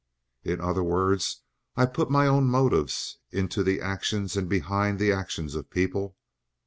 [0.43, 1.43] "In other words
[1.77, 6.17] I put my own motives into the actions and behind the actions of people?